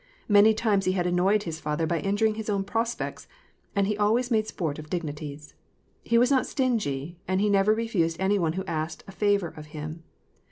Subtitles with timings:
[0.27, 3.27] Many times he had annoyed his father by injuring his own prospects,
[3.75, 5.53] and he always made sport of dignities.
[6.03, 9.67] He was not stingy, and he never refused any one who asked a favor of
[9.77, 10.01] him.